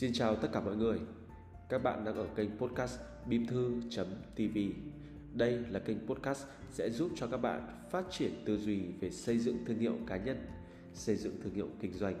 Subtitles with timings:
[0.00, 0.98] Xin chào tất cả mọi người.
[1.68, 4.58] Các bạn đang ở kênh podcast bim thư.tv.
[5.34, 9.38] Đây là kênh podcast sẽ giúp cho các bạn phát triển tư duy về xây
[9.38, 10.46] dựng thương hiệu cá nhân,
[10.94, 12.14] xây dựng thương hiệu kinh doanh.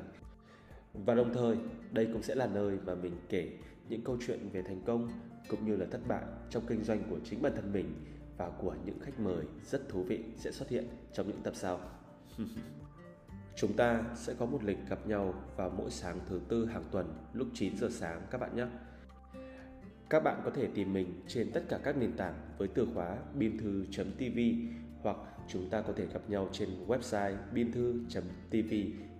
[0.94, 1.56] Và đồng thời,
[1.92, 3.52] đây cũng sẽ là nơi mà mình kể
[3.88, 5.10] những câu chuyện về thành công
[5.48, 7.94] cũng như là thất bại trong kinh doanh của chính bản thân mình
[8.36, 11.80] và của những khách mời rất thú vị sẽ xuất hiện trong những tập sau.
[13.60, 17.14] Chúng ta sẽ có một lịch gặp nhau vào mỗi sáng thứ tư hàng tuần
[17.32, 18.66] lúc 9 giờ sáng, các bạn nhé.
[20.08, 23.16] Các bạn có thể tìm mình trên tất cả các nền tảng với từ khóa
[23.34, 24.38] bimthu.tv
[25.02, 25.16] hoặc
[25.48, 28.74] chúng ta có thể gặp nhau trên website bimthu.tv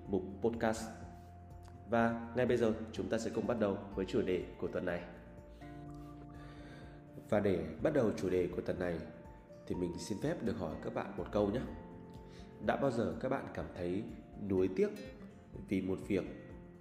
[0.06, 0.84] mục podcast.
[1.90, 4.84] Và ngay bây giờ, chúng ta sẽ cùng bắt đầu với chủ đề của tuần
[4.84, 5.02] này.
[7.30, 8.98] Và để bắt đầu chủ đề của tuần này,
[9.66, 11.60] thì mình xin phép được hỏi các bạn một câu nhé
[12.66, 14.02] đã bao giờ các bạn cảm thấy
[14.48, 14.88] nuối tiếc
[15.68, 16.24] vì một việc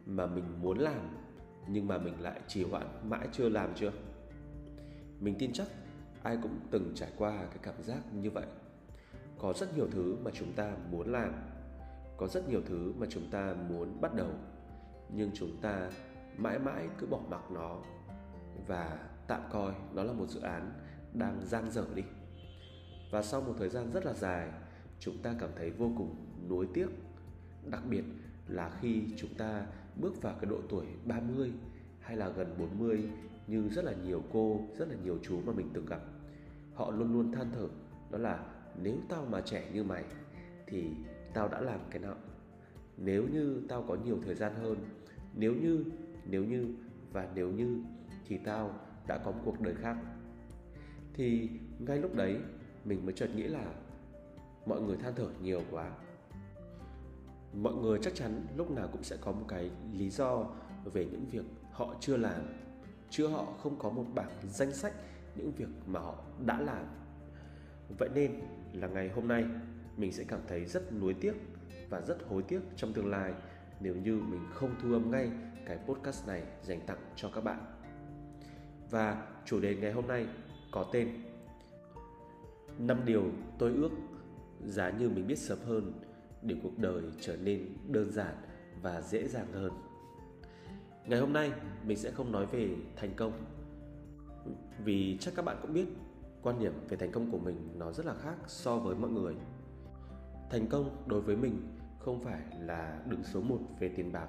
[0.05, 1.17] mà mình muốn làm,
[1.67, 3.91] nhưng mà mình lại trì hoãn mãi chưa làm chưa?
[5.19, 5.67] Mình tin chắc
[6.23, 8.45] ai cũng từng trải qua cái cảm giác như vậy.
[9.37, 11.33] Có rất nhiều thứ mà chúng ta muốn làm,
[12.17, 14.31] có rất nhiều thứ mà chúng ta muốn bắt đầu,
[15.13, 15.91] nhưng chúng ta
[16.37, 17.81] mãi mãi cứ bỏ mặc nó
[18.67, 20.71] và tạm coi nó là một dự án
[21.13, 22.03] đang giang dở đi.
[23.11, 24.49] Và sau một thời gian rất là dài,
[24.99, 26.15] chúng ta cảm thấy vô cùng
[26.49, 26.87] nuối tiếc
[27.65, 28.03] đặc biệt
[28.47, 29.65] là khi chúng ta
[29.95, 31.51] bước vào cái độ tuổi 30
[31.99, 33.09] hay là gần 40
[33.47, 36.01] như rất là nhiều cô, rất là nhiều chú mà mình từng gặp.
[36.73, 37.67] Họ luôn luôn than thở
[38.11, 38.45] đó là
[38.81, 40.03] nếu tao mà trẻ như mày
[40.67, 40.89] thì
[41.33, 42.15] tao đã làm cái nào.
[42.97, 44.77] Nếu như tao có nhiều thời gian hơn,
[45.35, 45.85] nếu như,
[46.25, 46.67] nếu như
[47.11, 47.83] và nếu như
[48.27, 49.97] thì tao đã có một cuộc đời khác.
[51.13, 52.37] Thì ngay lúc đấy
[52.85, 53.73] mình mới chợt nghĩ là
[54.65, 55.91] mọi người than thở nhiều quá
[57.53, 60.45] mọi người chắc chắn lúc nào cũng sẽ có một cái lý do
[60.93, 62.41] về những việc họ chưa làm.
[63.09, 64.93] Chưa họ không có một bảng danh sách
[65.35, 66.15] những việc mà họ
[66.45, 66.85] đã làm.
[67.97, 68.39] Vậy nên
[68.73, 69.45] là ngày hôm nay,
[69.97, 71.33] mình sẽ cảm thấy rất nuối tiếc
[71.89, 73.33] và rất hối tiếc trong tương lai
[73.79, 75.31] nếu như mình không thu âm ngay
[75.65, 77.59] cái podcast này dành tặng cho các bạn.
[78.89, 80.27] Và chủ đề ngày hôm nay
[80.71, 81.09] có tên
[82.77, 83.23] năm điều
[83.57, 83.91] tôi ước,
[84.65, 85.93] giá như mình biết sớm hơn
[86.41, 88.35] để cuộc đời trở nên đơn giản
[88.81, 89.71] và dễ dàng hơn.
[91.05, 91.51] Ngày hôm nay,
[91.83, 93.33] mình sẽ không nói về thành công.
[94.83, 95.85] Vì chắc các bạn cũng biết,
[96.41, 99.35] quan điểm về thành công của mình nó rất là khác so với mọi người.
[100.49, 104.27] Thành công đối với mình không phải là đứng số 1 về tiền bạc,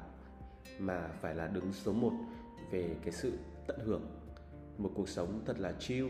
[0.79, 2.13] mà phải là đứng số 1
[2.71, 4.03] về cái sự tận hưởng.
[4.79, 6.09] Một cuộc sống thật là chill,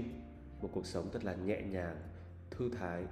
[0.63, 1.97] một cuộc sống thật là nhẹ nhàng,
[2.51, 3.05] thư thái.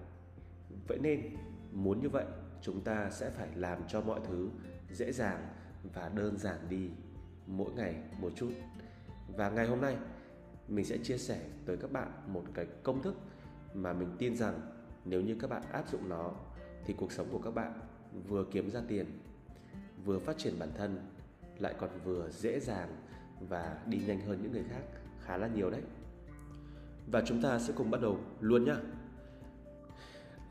[0.89, 1.37] Vậy nên,
[1.73, 2.25] muốn như vậy
[2.63, 4.49] chúng ta sẽ phải làm cho mọi thứ
[4.91, 5.49] dễ dàng
[5.95, 6.91] và đơn giản đi
[7.47, 8.51] mỗi ngày một chút.
[9.37, 9.97] Và ngày hôm nay
[10.69, 13.15] mình sẽ chia sẻ tới các bạn một cái công thức
[13.75, 14.61] mà mình tin rằng
[15.05, 16.33] nếu như các bạn áp dụng nó
[16.85, 17.81] thì cuộc sống của các bạn
[18.29, 19.07] vừa kiếm ra tiền
[20.05, 20.99] vừa phát triển bản thân
[21.59, 22.97] lại còn vừa dễ dàng
[23.49, 24.83] và đi nhanh hơn những người khác
[25.25, 25.83] khá là nhiều đấy.
[27.07, 28.77] Và chúng ta sẽ cùng bắt đầu luôn nhá.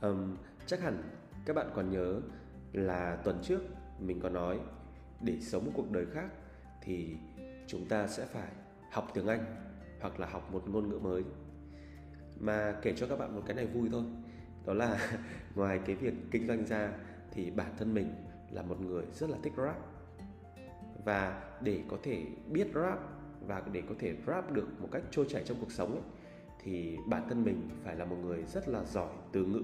[0.01, 1.03] Um, chắc hẳn
[1.47, 2.21] các bạn còn nhớ
[2.73, 3.61] là tuần trước
[3.99, 4.59] mình có nói
[5.21, 6.29] để sống một cuộc đời khác
[6.81, 7.17] thì
[7.67, 8.51] chúng ta sẽ phải
[8.91, 9.45] học tiếng anh
[10.01, 11.23] hoặc là học một ngôn ngữ mới.
[12.39, 14.03] Mà kể cho các bạn một cái này vui thôi
[14.65, 15.19] đó là
[15.55, 16.93] ngoài cái việc kinh doanh ra
[17.31, 18.13] thì bản thân mình
[18.51, 19.77] là một người rất là thích rap.
[21.05, 22.99] Và để có thể biết rap
[23.47, 26.03] và để có thể rap được một cách trôi chảy trong cuộc sống ấy,
[26.63, 29.63] thì bản thân mình phải là một người rất là giỏi từ ngữ.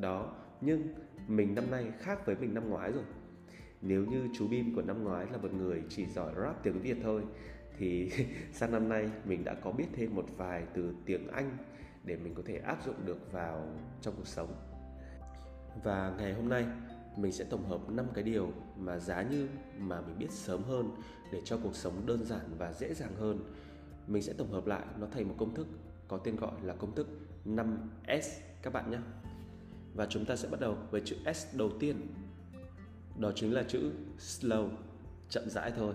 [0.00, 0.32] Đó
[0.64, 0.88] nhưng
[1.28, 3.04] mình năm nay khác với mình năm ngoái rồi
[3.86, 6.96] nếu như chú Bim của năm ngoái là một người chỉ giỏi rap tiếng Việt
[7.02, 7.22] thôi,
[7.78, 8.10] thì
[8.52, 11.56] sang năm nay mình đã có biết thêm một vài từ tiếng Anh
[12.04, 13.68] để mình có thể áp dụng được vào
[14.00, 14.54] trong cuộc sống.
[15.84, 16.66] Và ngày hôm nay,
[17.16, 20.90] mình sẽ tổng hợp 5 cái điều mà giá như mà mình biết sớm hơn
[21.32, 23.52] để cho cuộc sống đơn giản và dễ dàng hơn.
[24.06, 25.66] Mình sẽ tổng hợp lại nó thành một công thức,
[26.08, 27.08] có tên gọi là công thức
[27.44, 28.98] 5S các bạn nhé.
[29.94, 32.06] Và chúng ta sẽ bắt đầu với chữ S đầu tiên.
[33.18, 34.68] Đó chính là chữ slow,
[35.28, 35.94] chậm rãi thôi.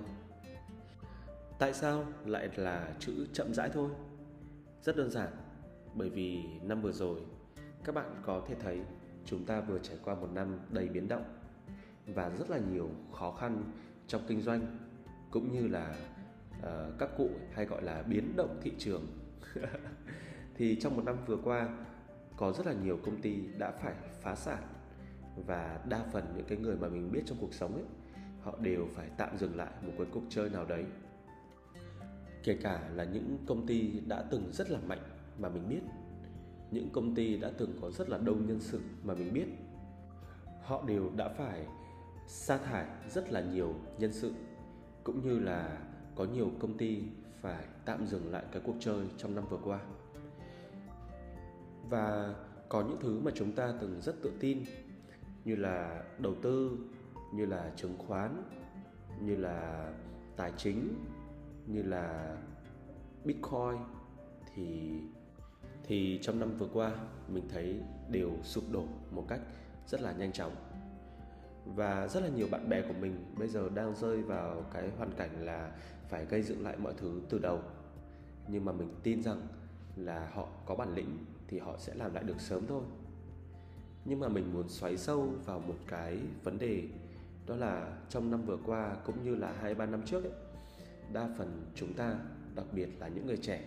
[1.60, 3.90] Tại sao lại là chữ chậm rãi thôi?
[4.82, 5.30] Rất đơn giản,
[5.96, 7.22] bởi vì năm vừa rồi
[7.84, 8.82] các bạn có thể thấy
[9.26, 11.24] chúng ta vừa trải qua một năm đầy biến động
[12.08, 13.64] và rất là nhiều khó khăn
[14.08, 14.78] trong kinh doanh
[15.32, 15.96] cũng như là
[16.60, 19.08] uh, các cụ hay gọi là biến động thị trường
[20.56, 21.70] thì trong một năm vừa qua
[22.40, 24.64] có rất là nhiều công ty đã phải phá sản.
[25.36, 27.84] Và đa phần những cái người mà mình biết trong cuộc sống ấy,
[28.42, 30.86] họ đều phải tạm dừng lại một cái cuộc chơi nào đấy.
[32.44, 35.02] Kể cả là những công ty đã từng rất là mạnh
[35.40, 35.82] mà mình biết,
[36.72, 39.48] những công ty đã từng có rất là đông nhân sự mà mình biết,
[40.64, 41.66] họ đều đã phải
[42.28, 44.34] sa thải rất là nhiều nhân sự.
[45.04, 45.78] Cũng như là
[46.16, 47.04] có nhiều công ty
[47.42, 49.80] phải tạm dừng lại cái cuộc chơi trong năm vừa qua
[51.90, 52.36] và
[52.70, 54.64] có những thứ mà chúng ta từng rất tự tin,
[55.46, 56.78] như là đầu tư,
[57.34, 58.44] như là chứng khoán,
[59.22, 59.90] như là
[60.36, 61.06] tài chính,
[61.68, 62.38] như là
[63.26, 63.78] bitcoin,
[64.56, 65.00] thì
[65.84, 66.92] thì trong năm vừa qua
[67.28, 69.42] mình thấy đều sụp đổ một cách
[69.88, 70.52] rất là nhanh chóng.
[71.66, 75.12] Và rất là nhiều bạn bè của mình bây giờ đang rơi vào cái hoàn
[75.12, 75.72] cảnh là
[76.10, 77.62] phải gây dựng lại mọi thứ từ đầu.
[78.48, 79.48] Nhưng mà mình tin rằng
[79.96, 81.18] là họ có bản lĩnh
[81.50, 82.84] thì họ sẽ làm lại được sớm thôi.
[84.06, 86.84] Nhưng mà mình muốn xoáy sâu vào một cái vấn đề
[87.48, 90.34] đó là trong năm vừa qua cũng như là hai ba năm trước ấy,
[91.14, 92.16] đa phần chúng ta
[92.56, 93.62] đặc biệt là những người trẻ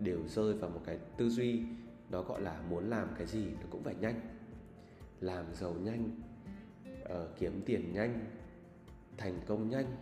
[0.00, 1.62] đều rơi vào một cái tư duy
[2.10, 4.20] đó gọi là muốn làm cái gì nó cũng phải nhanh.
[5.20, 6.10] Làm giàu nhanh
[7.02, 8.26] uh, kiếm tiền nhanh
[9.16, 9.96] thành công nhanh.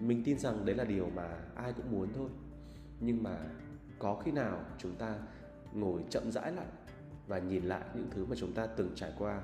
[0.00, 2.28] Mình tin rằng đấy là điều mà ai cũng muốn thôi.
[3.00, 3.38] Nhưng mà
[3.98, 5.18] có khi nào chúng ta
[5.72, 6.66] ngồi chậm rãi lại
[7.26, 9.42] và nhìn lại những thứ mà chúng ta từng trải qua,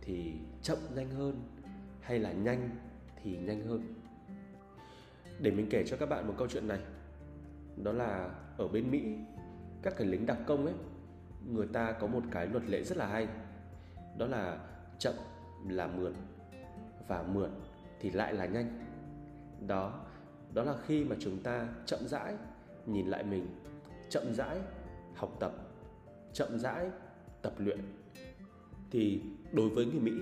[0.00, 1.42] thì chậm nhanh hơn
[2.00, 2.70] hay là nhanh
[3.22, 3.94] thì nhanh hơn?
[5.40, 6.80] Để mình kể cho các bạn một câu chuyện này.
[7.76, 9.16] Đó là ở bên mỹ,
[9.82, 10.74] các cái lính đặc công ấy,
[11.46, 13.28] người ta có một cái luật lệ rất là hay.
[14.18, 14.58] Đó là
[14.98, 15.14] chậm
[15.68, 16.12] là mượn
[17.08, 17.50] và mượn
[18.00, 18.80] thì lại là nhanh.
[19.66, 20.04] Đó
[20.52, 22.34] đó là khi mà chúng ta chậm rãi
[22.86, 23.46] nhìn lại mình,
[24.08, 24.58] chậm rãi
[25.16, 25.52] học tập,
[26.32, 26.90] chậm rãi,
[27.42, 27.80] tập luyện,
[28.90, 29.20] thì
[29.52, 30.12] đối với người mỹ,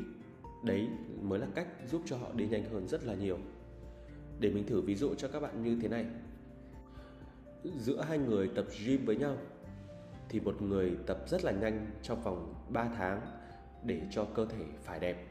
[0.64, 0.88] đấy
[1.22, 3.38] mới là cách giúp cho họ đi nhanh hơn rất là nhiều.
[4.40, 6.06] Để mình thử ví dụ cho các bạn như thế này.
[7.78, 9.36] Giữa hai người tập gym với nhau,
[10.28, 13.20] thì một người tập rất là nhanh trong vòng 3 tháng
[13.84, 15.26] để cho cơ thể phải đẹp.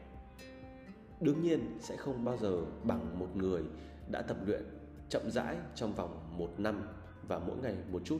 [1.20, 3.62] Đương nhiên sẽ không bao giờ bằng một người
[4.10, 4.62] đã tập luyện
[5.08, 6.82] chậm rãi trong vòng một năm
[7.28, 8.18] và mỗi ngày một chút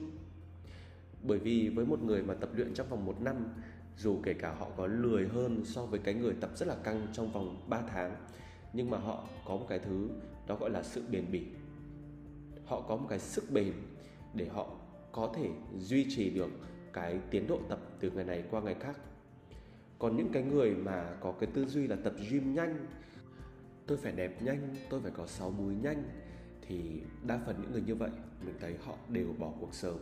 [1.24, 3.36] bởi vì với một người mà tập luyện trong vòng một năm,
[3.96, 7.06] dù kể cả họ có lười hơn so với cái người tập rất là căng
[7.12, 8.16] trong vòng 3 tháng,
[8.72, 10.08] nhưng mà họ có một cái thứ
[10.46, 11.44] đó gọi là sự bền bỉ.
[12.64, 13.72] Họ có một cái sức bền
[14.34, 14.66] để họ
[15.12, 16.50] có thể duy trì được
[16.92, 18.98] cái tiến độ tập từ ngày này qua ngày khác.
[19.98, 22.86] Còn những cái người mà có cái tư duy là tập gym nhanh,
[23.86, 26.02] tôi phải đẹp nhanh, tôi phải có sáu múi nhanh,
[26.68, 28.10] thì đa phần những người như vậy,
[28.44, 29.98] mình thấy họ đều bỏ cuộc sớm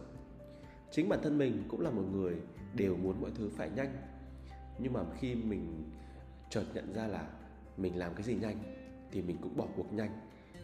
[0.93, 2.37] chính bản thân mình cũng là một người
[2.75, 3.97] đều muốn mọi thứ phải nhanh.
[4.79, 5.91] Nhưng mà khi mình
[6.51, 7.29] chợt nhận ra là
[7.77, 8.57] mình làm cái gì nhanh
[9.11, 10.11] thì mình cũng bỏ cuộc nhanh,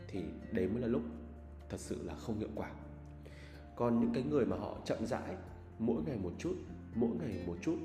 [0.08, 0.22] thì
[0.52, 1.02] đấy mới là lúc
[1.68, 2.70] thật sự là không hiệu quả.
[3.76, 5.36] Còn những cái người mà họ chậm rãi,
[5.78, 6.54] mỗi ngày một chút,
[6.94, 7.76] mỗi ngày một chút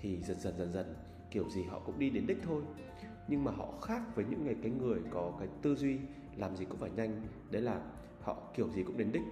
[0.00, 0.94] thì dần dần dần dần,
[1.30, 2.62] kiểu gì họ cũng đi đến đích thôi.
[3.28, 5.98] Nhưng mà họ khác với những người, cái người có cái tư duy
[6.36, 7.82] làm gì cũng phải nhanh, đấy là
[8.20, 9.22] họ kiểu gì cũng đến đích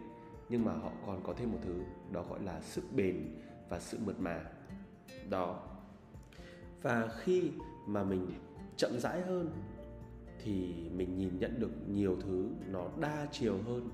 [0.48, 1.74] nhưng mà họ còn có thêm một thứ,
[2.12, 3.16] đó gọi là sức bền
[3.68, 4.44] và sự mượt mà.
[5.30, 5.62] Đó.
[6.82, 7.50] Và khi
[7.86, 8.26] mà mình
[8.76, 9.50] chậm rãi hơn,
[10.44, 13.90] thì mình nhìn nhận được nhiều thứ nó đa chiều hơn,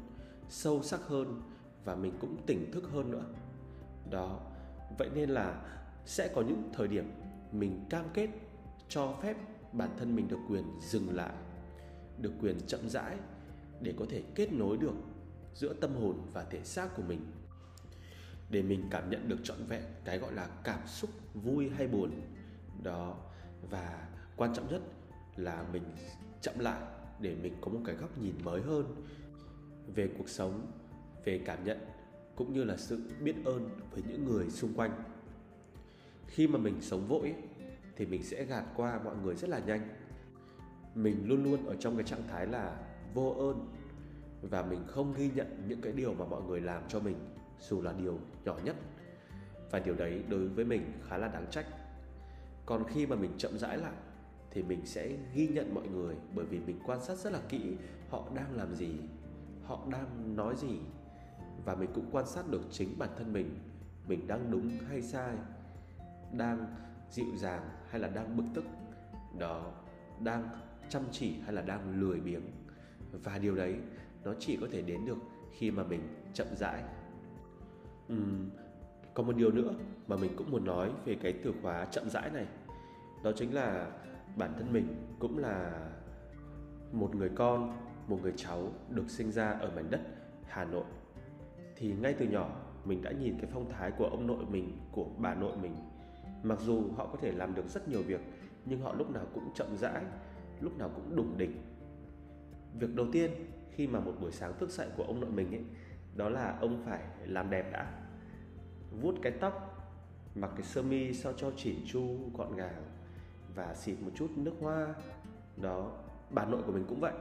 [0.49, 1.43] sâu sắc hơn
[1.85, 3.25] và mình cũng tỉnh thức hơn nữa.
[4.11, 4.41] Đó.
[4.99, 5.63] Vậy nên là
[6.07, 7.11] sẽ có những thời điểm
[7.53, 8.29] mình cam kết
[8.89, 9.37] cho phép
[9.73, 11.35] bản thân mình được quyền dừng lại,
[12.19, 13.17] được quyền chậm rãi
[13.81, 14.95] để có thể kết nối được
[15.55, 17.21] giữa tâm hồn và thể xác của mình,
[18.51, 22.11] để mình cảm nhận được trọn vẹn cái gọi là cảm xúc vui hay buồn.
[22.83, 23.17] Đó,
[23.71, 24.83] và quan trọng nhất
[25.37, 25.83] là mình
[26.41, 26.83] chậm lại
[27.21, 29.07] để mình có một cái góc nhìn mới hơn
[29.95, 30.67] về cuộc sống,
[31.25, 31.79] về cảm nhận,
[32.37, 35.03] cũng như là sự biết ơn với những người xung quanh.
[36.27, 37.35] Khi mà mình sống vội
[37.97, 39.89] thì mình sẽ gạt qua mọi người rất là nhanh.
[40.95, 42.77] Mình luôn luôn ở trong cái trạng thái là
[43.15, 43.69] vô ơn
[44.43, 47.17] và mình không ghi nhận những cái điều mà mọi người làm cho mình,
[47.61, 48.77] dù là điều nhỏ nhất.
[49.71, 51.67] Và điều đấy đối với mình khá là đáng trách.
[52.67, 53.93] Còn khi mà mình chậm rãi lại,
[54.51, 57.77] thì mình sẽ ghi nhận mọi người, bởi vì mình quan sát rất là kỹ
[58.11, 58.93] họ đang làm gì,
[59.65, 60.79] họ đang nói gì.
[61.65, 63.59] Và mình cũng quan sát được chính bản thân mình
[64.09, 65.37] mình đang đúng hay sai,
[66.33, 66.75] đang
[67.11, 68.65] dịu dàng hay là đang bực tức.
[69.39, 69.73] Đó,
[70.21, 70.49] đang
[70.89, 72.43] chăm chỉ hay là đang lười biếng.
[73.13, 73.77] Và điều đấy
[74.25, 75.19] nó chỉ có thể đến được
[75.53, 76.01] khi mà mình
[76.33, 76.83] chậm rãi
[78.13, 78.51] uhm,
[79.15, 79.75] còn một điều nữa
[80.07, 82.47] mà mình cũng muốn nói về cái từ khóa chậm rãi này
[83.25, 83.91] đó chính là
[84.37, 84.87] bản thân mình
[85.19, 85.89] cũng là
[86.93, 87.77] một người con
[88.09, 90.01] một người cháu được sinh ra ở mảnh đất
[90.47, 90.85] Hà Nội
[91.77, 95.07] thì ngay từ nhỏ mình đã nhìn cái phong thái của ông nội mình, của
[95.19, 95.77] bà nội mình.
[96.43, 98.21] Mặc dù họ có thể làm được rất nhiều việc
[98.67, 100.03] nhưng họ lúc nào cũng chậm rãi,
[100.61, 101.53] lúc nào cũng đủng đỉnh.
[102.79, 103.31] Việc đầu tiên
[103.75, 105.65] khi mà một buổi sáng thức dậy của ông nội mình ấy
[106.17, 107.93] đó là ông phải làm đẹp đã.
[109.01, 109.85] Vuốt cái tóc,
[110.35, 112.83] mặc cái sơ mi sao cho chỉn chu gọn gàng
[113.55, 114.95] và xịt một chút nước hoa.
[115.57, 115.93] Đó,
[116.31, 117.13] bà nội của mình cũng vậy.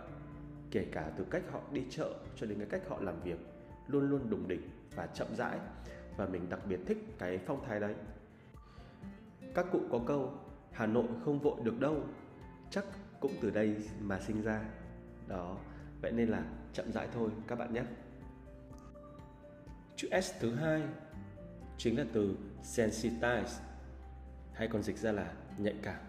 [0.72, 3.39] Kể cả từ cách họ đi chợ cho đến cái cách họ làm việc
[3.88, 5.60] luôn luôn đủng đỉnh và chậm rãi
[6.17, 7.96] và mình đặc biệt thích cái phong thái đấy.
[9.55, 10.34] Các cụ có câu
[10.72, 12.03] Hà Nội không vội được đâu,
[12.70, 12.86] chắc
[13.20, 14.62] cũng từ đây mà sinh ra.
[15.27, 15.58] Đó,
[16.01, 16.43] vậy nên là
[16.74, 17.84] chậm rãi thôi các bạn nhé.
[19.96, 20.81] Chữ S thứ hai
[21.77, 23.60] chính là từ sensitize
[24.53, 26.00] hay còn dịch ra là nhạy cảm.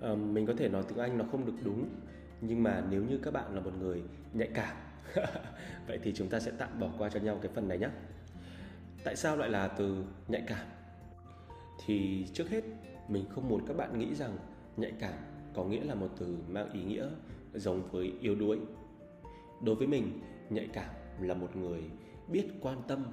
[0.00, 1.88] À, mình có thể nói tiếng Anh nó không được đúng
[2.40, 4.02] nhưng mà nếu như các bạn là một người
[4.32, 4.76] nhạy cảm
[5.86, 7.88] vậy thì chúng ta sẽ tạm bỏ qua cho nhau cái phần này nhé.
[9.04, 10.66] Tại sao lại là từ nhạy cảm?
[11.86, 12.64] Thì trước hết
[13.08, 14.36] mình không muốn các bạn nghĩ rằng
[14.76, 15.14] nhạy cảm
[15.54, 17.08] có nghĩa là một từ mang ý nghĩa
[17.54, 18.58] giống với yếu đuối.
[19.62, 21.82] Đối với mình, nhạy cảm là một người
[22.28, 23.04] biết quan tâm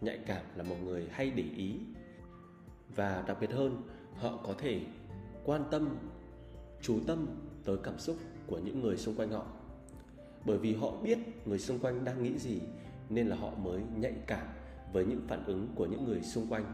[0.00, 1.80] nhạy cảm là một người hay để ý.
[2.96, 3.82] Và đặc biệt hơn
[4.14, 4.80] họ có thể
[5.44, 5.96] quan tâm
[6.82, 7.26] chú tâm
[7.64, 9.46] tới cảm xúc của những người xung quanh họ.
[10.44, 12.60] Bởi vì họ biết người xung quanh đang nghĩ gì
[13.10, 14.46] nên là họ mới nhạy cảm
[14.92, 16.64] với những phản ứng của những người xung quanh.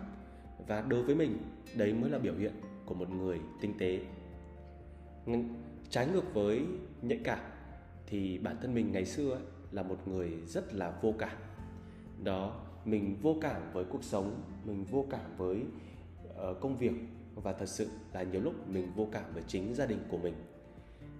[0.67, 1.37] Và đối với mình
[1.77, 2.53] đấy mới là biểu hiện
[2.87, 4.01] của một người tinh tế
[5.93, 6.63] trái ngược với
[7.03, 7.39] nhạy cảm
[8.07, 9.41] thì bản thân mình ngày xưa
[9.73, 11.37] là một người rất là vô cảm.
[12.25, 15.63] Đó mình vô cảm với cuộc sống mình vô cảm với
[16.29, 16.93] uh, công việc
[17.35, 20.35] và thật sự là nhiều lúc mình vô cảm với chính gia đình của mình.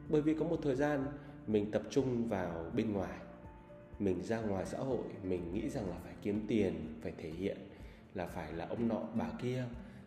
[0.09, 1.07] Bởi vì có một thời gian
[1.47, 3.19] mình tập trung vào bên ngoài
[3.99, 7.57] mình ra ngoài xã hội mình nghĩ rằng là phải kiếm tiền phải thể hiện
[8.15, 9.65] là phải là ông nọ bà kia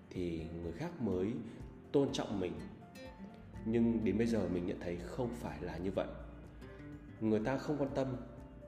[0.10, 1.32] thì người khác mới
[1.92, 2.54] tôn trọng mình
[3.66, 6.08] nhưng đến bây giờ mình nhận thấy không phải là như vậy.
[7.22, 8.08] Người ta không quan tâm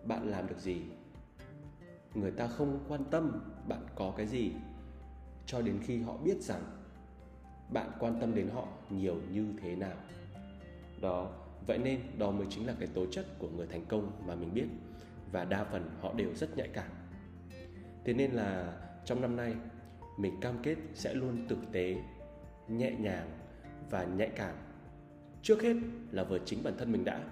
[0.04, 0.82] bạn làm được gì.
[2.14, 4.52] Người ta không quan tâm bạn có cái gì.
[5.46, 6.62] Cho đến khi họ biết rằng
[7.74, 9.96] bạn quan tâm đến họ nhiều như thế nào.
[11.02, 11.32] Đó,
[11.68, 14.54] vậy nên đó mới chính là cái tố chất của người thành công mà mình
[14.54, 14.68] biết.
[15.32, 16.90] Và đa phần họ đều rất nhạy cảm.
[18.06, 19.56] Thế nên là trong năm nay,
[20.18, 21.96] mình cam kết sẽ luôn tử tế,
[22.68, 23.30] nhẹ nhàng
[23.90, 24.56] và nhạy cảm
[25.42, 25.74] trước hết
[26.12, 27.24] là với chính bản thân mình đã.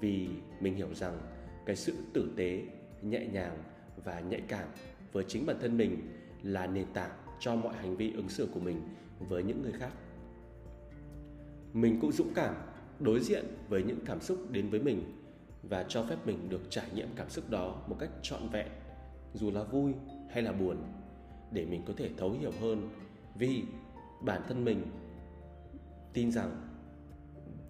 [0.00, 0.28] Vì
[0.60, 1.18] mình hiểu rằng
[1.66, 2.62] cái sự tử tế,
[3.02, 3.62] nhẹ nhàng
[4.04, 4.68] và nhạy cảm
[5.12, 5.96] với chính bản thân mình
[6.42, 8.80] là nền tảng cho mọi hành vi ứng xử của mình
[9.18, 9.90] với những người khác.
[11.72, 12.54] Mình cũng dũng cảm
[13.00, 15.02] đối diện với những cảm xúc đến với mình
[15.62, 18.68] và cho phép mình được trải nghiệm cảm xúc đó một cách trọn vẹn,
[19.34, 19.92] dù là vui
[20.30, 20.76] hay là buồn,
[21.50, 22.88] để mình có thể thấu hiểu hơn.
[23.34, 23.62] Vì
[24.22, 24.82] bản thân mình
[26.12, 26.63] tin rằng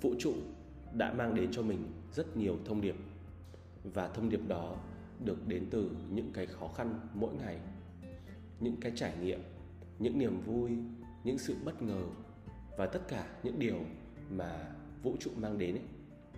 [0.04, 0.34] vũ trụ
[0.92, 2.96] đã mang đến cho mình rất nhiều thông điệp.
[3.84, 4.76] Và thông điệp đó
[5.24, 7.60] được đến từ những cái khó khăn mỗi ngày
[8.60, 9.40] những cái trải nghiệm
[9.98, 10.70] những niềm vui
[11.24, 12.02] những sự bất ngờ
[12.76, 13.78] và tất cả những điều
[14.30, 15.84] mà vũ trụ mang đến ấy,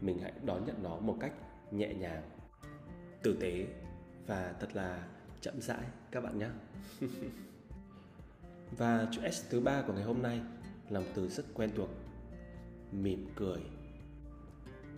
[0.01, 1.33] mình hãy đón nhận nó một cách
[1.71, 2.23] nhẹ nhàng
[3.23, 3.67] tử tế
[4.27, 5.09] và thật là
[5.41, 6.49] chậm rãi các bạn nhé
[8.77, 10.41] và chữ S thứ ba của ngày hôm nay
[10.91, 12.06] là một từ rất quen thuộc
[13.03, 13.61] mỉm cười,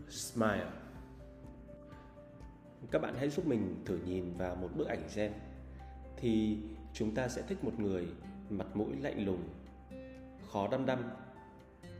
[0.09, 0.71] smile.
[2.91, 5.33] Các bạn hãy giúp mình thử nhìn vào một bức ảnh xem,
[6.17, 6.59] thì
[6.93, 8.07] chúng ta sẽ thích một người
[8.51, 9.49] mặt mũi lạnh lùng,
[10.53, 11.11] khó đăm đăm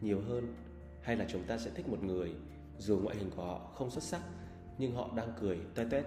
[0.01, 0.55] nhiều hơn,
[1.03, 2.35] hay là chúng ta sẽ thích một người
[2.79, 4.23] dù ngoại hình của họ không xuất sắc,
[4.79, 6.05] nhưng họ đang cười toe toét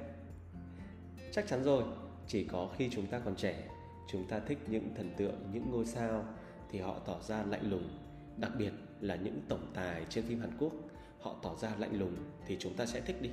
[1.32, 1.84] chắc chắn rồi,
[2.28, 3.70] chỉ có khi chúng ta còn trẻ,
[4.12, 6.26] chúng ta thích những thần tượng, những ngôi sao
[6.70, 7.90] thì họ tỏ ra lạnh lùng,
[8.38, 8.72] đặc biệt
[9.02, 10.74] là những tổng tài trên phim hàn quốc.
[11.20, 12.16] Họ tỏ ra lạnh lùng
[12.48, 13.30] thì chúng ta sẽ thích đi.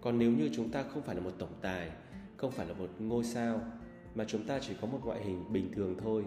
[0.00, 1.90] Còn nếu như chúng ta không phải là một tổng tài,
[2.36, 3.60] không phải là một ngôi sao,
[4.14, 6.24] mà chúng ta chỉ có một ngoại hình bình thường thôi,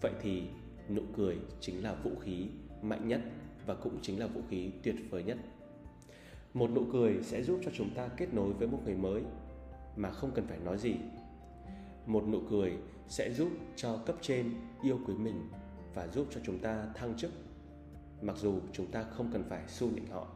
[0.00, 0.42] vậy thì
[0.88, 2.46] nụ cười chính là vũ khí
[2.82, 3.20] mạnh nhất
[3.66, 5.38] và cũng chính là vũ khí tuyệt vời nhất.
[6.54, 9.22] Một nụ cười sẽ giúp cho chúng ta kết nối với một người mới,
[9.96, 10.94] mà không cần phải nói gì.
[12.06, 12.76] Một nụ cười
[13.08, 15.48] sẽ giúp cho cấp trên yêu quý mình
[15.94, 17.30] và giúp cho chúng ta thăng chức
[18.22, 20.26] mặc dù chúng ta không cần phải xu nịnh họ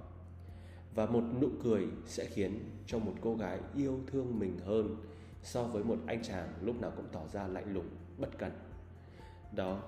[0.94, 4.96] và một nụ cười sẽ khiến cho một cô gái yêu thương mình hơn
[5.42, 8.52] so với một anh chàng lúc nào cũng tỏ ra lạnh lùng, bất cẩn
[9.52, 9.82] đó,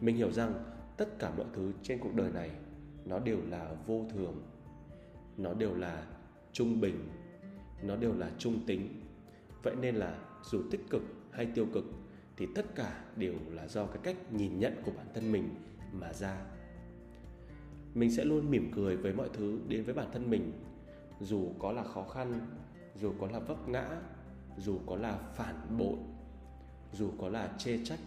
[0.00, 0.54] mình hiểu rằng
[0.96, 2.50] tất cả mọi thứ trên cuộc đời này,
[3.04, 4.42] nó đều là vô thường
[5.36, 6.06] nó đều là
[6.52, 7.08] trung bình
[7.82, 9.00] nó đều là trung tính.
[9.62, 11.84] Vậy nên là dù tích cực hay tiêu cực,
[12.36, 15.54] thì tất cả đều là do cái cách nhìn nhận của bản thân mình
[15.92, 16.46] mà ra.
[17.94, 20.52] Mình sẽ luôn mỉm cười với mọi thứ đến với bản thân mình,
[21.20, 22.40] dù có là khó khăn,
[23.00, 24.00] dù có là vấp ngã,
[24.58, 25.96] dù có là phản bội,
[26.92, 28.00] dù có là chê trách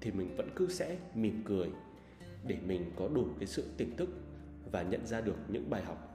[0.00, 1.70] thì mình vẫn cứ sẽ mỉm cười
[2.46, 4.08] để mình có đủ cái sự tỉnh thức
[4.72, 6.08] và nhận ra được những bài học.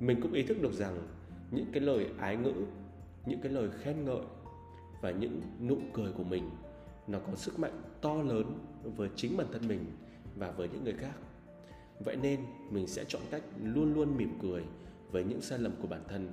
[0.00, 1.08] Mình cũng ý thức được rằng
[1.50, 2.52] những cái lời ái ngữ
[3.26, 4.22] những cái lời khen ngợi
[5.00, 6.50] và những nụ cười của mình
[7.06, 8.58] nó có sức mạnh to lớn
[8.96, 9.84] với chính bản thân mình
[10.36, 11.14] và với những người khác
[12.00, 14.62] vậy nên mình sẽ chọn cách luôn luôn mỉm cười
[15.10, 16.32] với những sai lầm của bản thân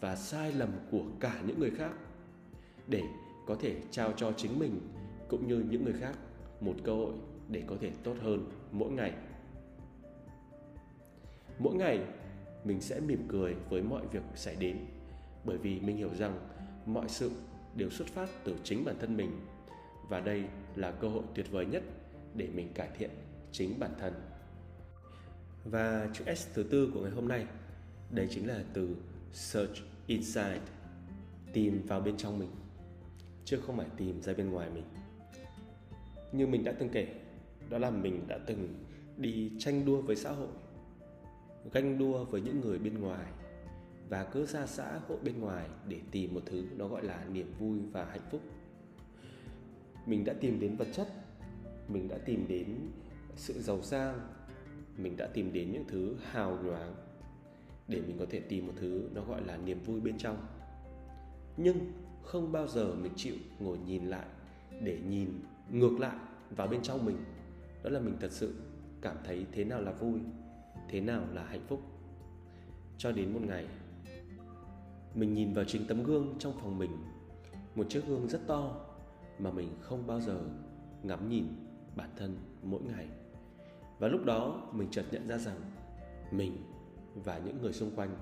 [0.00, 1.92] và sai lầm của cả những người khác
[2.86, 3.02] để
[3.46, 4.80] có thể trao cho chính mình
[5.28, 6.14] cũng như những người khác
[6.60, 7.12] một cơ hội
[7.48, 9.12] để có thể tốt hơn mỗi ngày.
[11.58, 12.00] Mỗi ngày,
[12.64, 14.76] mình sẽ mỉm cười với mọi việc xảy đến
[15.44, 16.38] bởi vì mình hiểu rằng
[16.86, 17.30] mọi sự
[17.76, 19.40] đều xuất phát từ chính bản thân mình
[20.08, 20.44] và đây
[20.76, 21.82] là cơ hội tuyệt vời nhất
[22.34, 23.10] để mình cải thiện
[23.52, 24.31] chính bản thân
[25.64, 27.46] và chữ S thứ tư của ngày hôm nay,
[28.10, 28.96] đây chính là từ
[29.32, 29.76] search
[30.06, 30.60] inside,
[31.52, 32.50] tìm vào bên trong mình,
[33.44, 34.84] chứ không phải tìm ra bên ngoài mình.
[36.32, 37.06] Như mình đã từng kể,
[37.70, 38.84] đó là mình đã từng
[39.16, 40.48] đi tranh đua với xã hội,
[41.72, 43.32] ganh đua với những người bên ngoài,
[44.08, 47.52] và cứ ra xã hội bên ngoài để tìm một thứ nó gọi là niềm
[47.58, 48.40] vui và hạnh phúc.
[50.06, 51.08] Mình đã tìm đến vật chất,
[51.88, 52.76] mình đã tìm đến
[53.36, 54.20] sự giàu sang
[54.96, 56.94] mình đã tìm đến những thứ hào nhoáng
[57.88, 60.46] để mình có thể tìm một thứ nó gọi là niềm vui bên trong.
[61.56, 61.76] Nhưng
[62.22, 64.26] không bao giờ mình chịu ngồi nhìn lại
[64.80, 66.16] để nhìn ngược lại
[66.56, 67.16] vào bên trong mình.
[67.82, 68.54] Đó là mình thật sự
[69.00, 70.20] cảm thấy thế nào là vui,
[70.88, 71.82] thế nào là hạnh phúc.
[72.98, 73.66] Cho đến một ngày,
[75.14, 76.90] mình nhìn vào chính tấm gương trong phòng mình,
[77.74, 78.86] một chiếc gương rất to
[79.38, 80.40] mà mình không bao giờ
[81.02, 81.46] ngắm nhìn
[81.96, 83.06] bản thân mỗi ngày
[84.02, 85.60] và lúc đó mình chợt nhận ra rằng
[86.30, 86.56] mình
[87.14, 88.16] và những người xung quanh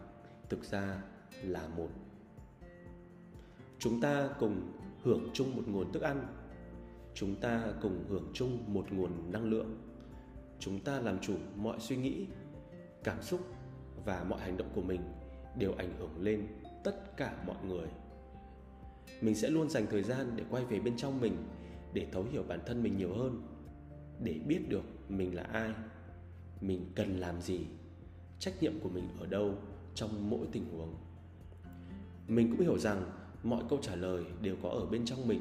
[0.49, 1.03] thực ra
[1.43, 1.88] là một.
[3.79, 6.27] Chúng ta cùng hưởng chung một nguồn thức ăn.
[7.14, 9.79] Chúng ta cùng hưởng chung một nguồn năng lượng.
[10.59, 12.27] Chúng ta làm chủ mọi suy nghĩ,
[13.05, 13.40] cảm xúc
[14.05, 15.01] và mọi hành động của mình
[15.59, 16.47] đều ảnh hưởng lên
[16.85, 17.88] tất cả mọi người.
[19.21, 21.37] Mình sẽ luôn dành thời gian để quay về bên trong mình,
[21.93, 23.43] để thấu hiểu bản thân mình nhiều hơn,
[24.23, 25.70] để biết được mình là ai,
[26.61, 27.61] mình cần làm gì,
[28.38, 29.55] trách nhiệm của mình ở đâu
[29.94, 30.94] trong mỗi tình huống.
[32.29, 33.11] Mình cũng hiểu rằng
[33.42, 35.40] mọi câu trả lời đều có ở bên trong mình,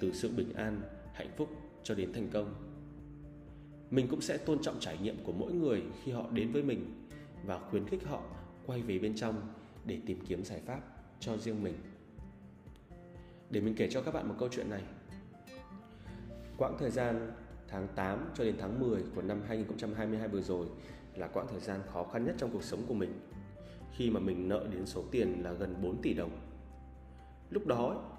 [0.00, 0.80] từ sự bình an,
[1.12, 1.48] hạnh phúc
[1.82, 2.54] cho đến thành công.
[3.90, 7.08] Mình cũng sẽ tôn trọng trải nghiệm của mỗi người khi họ đến với mình
[7.44, 8.22] và khuyến khích họ
[8.66, 9.54] quay về bên trong
[9.84, 10.80] để tìm kiếm giải pháp
[11.20, 11.74] cho riêng mình.
[13.50, 14.82] Để mình kể cho các bạn một câu chuyện này.
[16.56, 17.32] Quãng thời gian
[17.68, 20.66] tháng 8 cho đến tháng 10 của năm 2022 vừa rồi
[21.14, 23.12] là quãng thời gian khó khăn nhất trong cuộc sống của mình.
[23.96, 26.30] Khi mà mình nợ đến số tiền là gần 4 tỷ đồng.
[27.50, 28.10] Lúc đó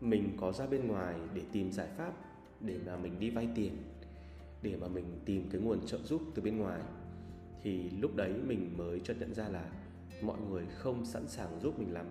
[0.00, 2.12] mình có ra bên ngoài để tìm giải pháp
[2.60, 3.76] để mà mình đi vay tiền,
[4.62, 6.80] để mà mình tìm cái nguồn trợ giúp từ bên ngoài.
[7.62, 9.64] Thì lúc đấy mình mới chợt nhận ra là
[10.22, 12.06] mọi người không sẵn sàng giúp mình lắm.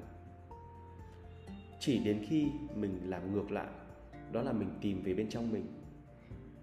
[1.80, 3.70] Chỉ đến khi mình làm ngược lại,
[4.32, 5.66] đó là mình tìm về bên trong mình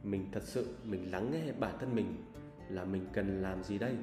[0.02, 2.14] mình thật sự, mình lắng nghe bản thân mình
[2.68, 3.96] là mình cần làm gì đây?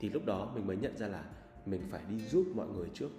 [0.00, 1.24] Thì lúc đó mình mới nhận ra là
[1.66, 3.10] mình phải đi giúp mọi người trước.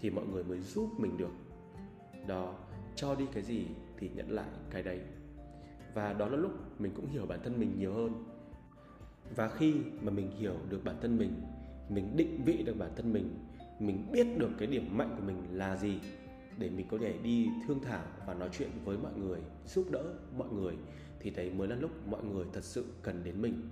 [0.00, 1.32] Thì mọi người mới giúp mình được.
[2.26, 2.54] Đó,
[2.94, 3.66] cho đi cái gì
[3.98, 5.00] thì nhận lại cái đấy.
[5.94, 8.24] Và đó là lúc mình cũng hiểu bản thân mình nhiều hơn.
[9.36, 11.32] Và khi mà mình hiểu được bản thân mình
[11.88, 13.34] mình định vị được bản thân mình
[13.78, 16.00] mình biết được cái điểm mạnh của mình là gì
[16.58, 20.04] để mình có thể đi thương thảo và nói chuyện với mọi người, giúp đỡ
[20.36, 20.74] mọi người
[21.22, 23.70] thì đấy mới là lúc mọi người thật sự cần đến mình.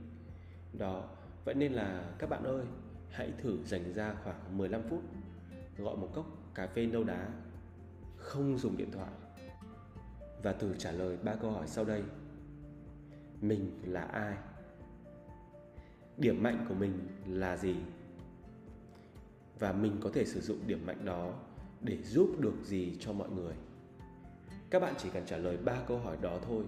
[0.79, 1.09] Đó,
[1.45, 2.65] vậy nên là các bạn ơi,
[3.11, 5.03] hãy thử dành ra khoảng 15 phút,
[5.79, 7.29] gọi một cốc cà phê nâu đá,
[8.17, 9.11] không dùng điện thoại,
[10.43, 12.03] và thử trả lời ba câu hỏi sau đây.
[13.41, 14.37] Mình là ai?
[16.17, 17.77] Điểm mạnh của mình là gì?
[19.59, 21.35] Và mình có thể sử dụng điểm mạnh đó
[21.81, 23.55] để giúp được gì cho mọi người?
[24.71, 26.65] Các bạn chỉ cần trả lời ba câu hỏi đó thôi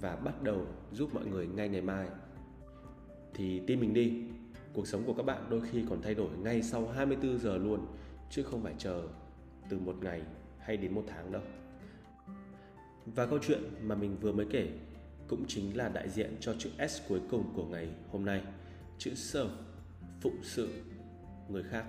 [0.00, 2.08] và bắt đầu giúp mọi người ngay ngày mai.
[3.34, 4.22] Thì tin mình đi
[4.72, 7.86] cuộc sống của các bạn đôi khi còn thay đổi ngay sau 24 giờ luôn
[8.30, 9.02] chứ không phải chờ
[9.68, 10.22] từ một ngày
[10.58, 11.42] hay đến một tháng đâu.
[13.06, 14.68] Và câu chuyện mà mình vừa mới kể
[15.28, 18.42] cũng chính là đại diện cho chữ S cuối cùng của ngày hôm nay,
[18.98, 19.54] chữ serve,
[20.20, 20.68] phụng sự
[21.48, 21.84] người khác.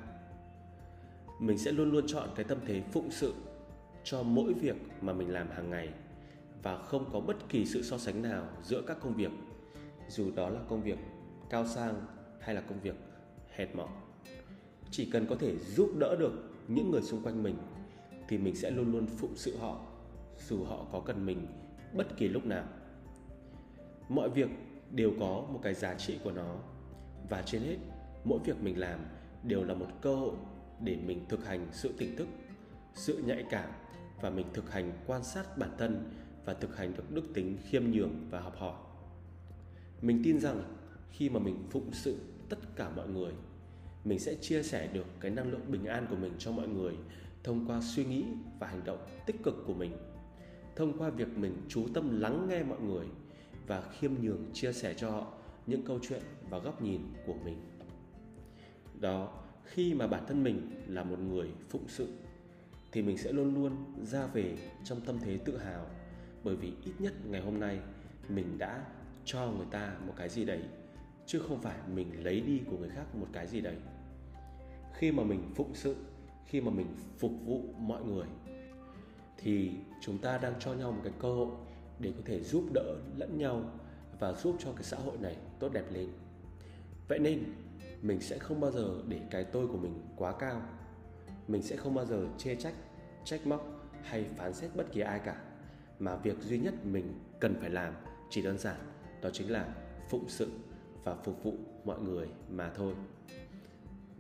[1.40, 3.34] mình sẽ luôn luôn chọn cái tâm thế phụng sự
[4.04, 5.90] cho mỗi việc mà mình làm hàng ngày
[6.64, 9.32] và không có bất kỳ sự so sánh nào giữa các công việc,
[10.10, 11.00] dù đó là công việc
[11.50, 12.06] cao sang
[12.40, 12.96] hay là công việc
[13.56, 13.90] hệt mọn
[14.92, 16.32] chỉ cần có thể giúp đỡ được
[16.68, 17.56] những người xung quanh mình
[18.28, 19.80] thì mình sẽ luôn luôn phụng sự họ,
[20.48, 21.48] dù họ có cần mình
[21.94, 22.64] bất kỳ lúc nào.
[24.10, 24.50] Mọi việc
[24.92, 26.56] đều có một cái giá trị của nó,
[27.30, 27.78] và trên hết,
[28.24, 29.00] mỗi việc mình làm
[29.44, 30.36] đều là một cơ hội
[30.82, 32.28] để mình thực hành sự tỉnh thức,
[32.94, 33.70] sự nhạy cảm
[34.22, 36.12] và mình thực hành quan sát bản thân
[36.48, 38.76] và thực hành được đức tính, khiêm nhường và học hỏi.
[40.02, 40.64] Mình tin rằng
[41.12, 42.18] khi mà mình phụng sự
[42.50, 43.34] tất cả mọi người,
[44.06, 46.94] mình sẽ chia sẻ được cái năng lượng bình an của mình cho mọi người
[47.44, 48.26] thông qua suy nghĩ
[48.60, 49.92] và hành động tích cực của mình,
[50.76, 53.06] thông qua việc mình chú tâm lắng nghe mọi người
[53.68, 55.34] và khiêm nhường chia sẻ cho họ
[55.66, 57.58] những câu chuyện và góc nhìn của mình.
[59.00, 62.08] Đó, khi mà bản thân mình là một người phụng sự,
[62.92, 65.86] thì mình sẽ luôn luôn ra về trong tâm thế tự hào
[66.44, 67.80] bởi vì ít nhất ngày hôm nay
[68.30, 68.86] mình đã
[69.26, 70.62] cho người ta một cái gì đấy,
[71.26, 73.76] chứ không phải mình lấy đi của người khác một cái gì đấy.
[74.94, 75.96] Khi mà mình phụng sự,
[76.46, 78.28] khi mà mình phục vụ mọi người,
[79.38, 79.72] thì
[80.02, 81.50] chúng ta đang cho nhau một cái cơ hội
[82.00, 83.64] để có thể giúp đỡ lẫn nhau
[84.20, 86.10] và giúp cho cái xã hội này tốt đẹp lên.
[87.08, 87.44] Vậy nên,
[88.02, 90.62] mình sẽ không bao giờ để cái tôi của mình quá cao.
[91.48, 92.74] Mình sẽ không bao giờ chê trách
[93.24, 95.42] trách móc hay phán xét bất kỳ ai cả
[96.00, 97.94] mà việc duy nhất mình cần phải làm
[98.30, 98.78] chỉ đơn giản
[99.22, 99.76] đó chính là
[100.10, 100.52] phụng sự
[101.04, 101.54] và phục vụ
[101.86, 102.94] mọi người mà thôi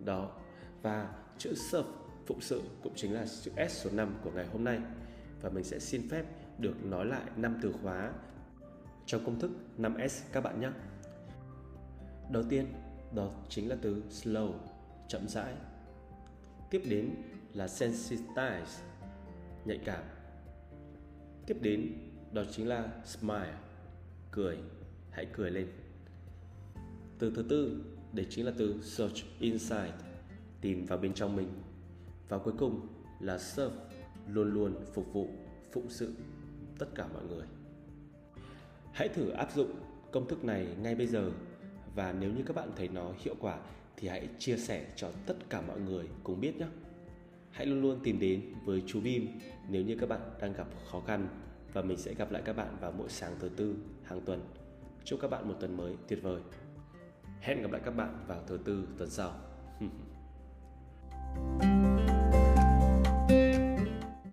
[0.05, 0.31] đó
[0.81, 1.89] và chữ serve
[2.25, 4.79] phụng sự cũng chính là chữ S số 5 của ngày hôm nay
[5.41, 6.25] và mình sẽ xin phép
[6.57, 8.11] được nói lại năm từ khóa
[9.05, 10.69] trong công thức 5S các bạn nhé.
[12.31, 12.65] Đầu tiên
[13.15, 14.53] đó chính là từ slow,
[15.07, 15.53] chậm rãi.
[16.69, 17.15] Tiếp đến
[17.53, 18.81] là sensitize,
[19.65, 20.03] nhạy cảm.
[21.47, 21.93] Tiếp đến
[22.31, 23.53] đó chính là smile,
[24.31, 24.57] cười,
[25.11, 25.67] hãy cười lên.
[27.19, 27.83] Từ thứ tư,
[28.13, 29.93] đấy chính là từ search inside,
[30.61, 31.49] tìm vào bên trong mình.
[32.29, 32.87] Và cuối cùng
[33.19, 33.75] là serve,
[34.27, 35.27] luôn luôn phục vụ,
[35.71, 36.13] phụng sự
[36.79, 37.45] tất cả mọi người.
[38.91, 39.71] Hãy thử áp dụng
[40.11, 41.31] công thức này ngay bây giờ
[41.95, 43.59] và nếu như các bạn thấy nó hiệu quả
[43.97, 46.67] thì hãy chia sẻ cho tất cả mọi người cùng biết nhé.
[47.57, 49.39] Hãy luôn luôn tìm đến với chú Bim
[49.69, 51.27] nếu như các bạn đang gặp khó khăn
[51.73, 54.41] và mình sẽ gặp lại các bạn vào mỗi sáng thứ tư hàng tuần.
[55.03, 56.41] Chúc các bạn một tuần mới tuyệt vời.
[57.41, 59.33] Hẹn gặp lại các bạn vào thứ tư tuần sau.